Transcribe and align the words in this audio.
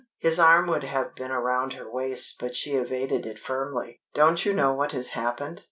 His 0.17 0.39
arm 0.39 0.65
would 0.65 0.81
have 0.81 1.13
been 1.13 1.29
around 1.29 1.73
her 1.73 1.87
waist, 1.87 2.37
but 2.39 2.55
she 2.55 2.71
evaded 2.71 3.27
it 3.27 3.37
firmly. 3.37 4.01
"Don't 4.15 4.43
you 4.43 4.51
know 4.51 4.73
what 4.73 4.93
has 4.93 5.09
happened?" 5.09 5.59